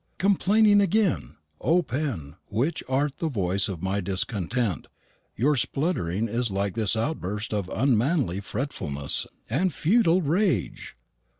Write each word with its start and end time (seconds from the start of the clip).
Complaining 0.17 0.81
again! 0.81 1.37
O 1.59 1.83
pen, 1.83 2.35
which 2.47 2.81
art 2.89 3.17
the 3.19 3.29
voice 3.29 3.67
of 3.69 3.83
my 3.83 3.99
discontent, 4.01 4.87
your 5.35 5.55
spluttering 5.55 6.27
is 6.27 6.49
like 6.49 6.73
this 6.73 6.95
outburst 6.95 7.53
of 7.53 7.69
unmanly 7.71 8.39
fretfulness 8.39 9.27
and 9.47 9.71
futile 9.71 10.23
rage! 10.23 10.95